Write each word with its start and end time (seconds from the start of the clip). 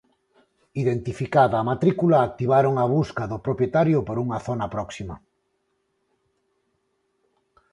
Identificada 0.83 1.55
a 1.59 1.67
matrícula 1.71 2.17
activaron 2.21 2.73
a 2.83 2.85
busca 2.95 3.23
do 3.31 3.37
propietario 3.45 3.99
por 4.07 4.17
unha 4.23 4.39
zona 4.47 4.65
próxima. 4.75 5.15